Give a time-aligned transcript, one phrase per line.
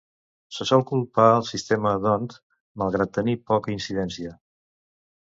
[0.55, 2.39] Se sol culpar el sistema d'Hondt,
[2.85, 4.39] malgrat tenir poca incidència.